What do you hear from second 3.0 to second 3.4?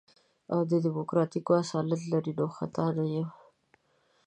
يم.